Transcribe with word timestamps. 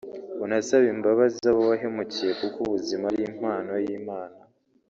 unasabe 0.43 0.87
imbabazi 0.95 1.39
abo 1.51 1.61
wahemukiye 1.69 2.31
kuko 2.41 2.57
ubuzima 2.67 3.03
ari 3.11 3.21
impano 3.31 3.71
y'Imana 3.85 4.37